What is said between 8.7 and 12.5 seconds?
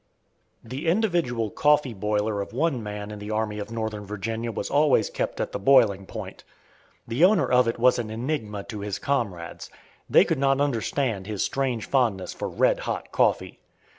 his comrades. They could not understand his strange fondness for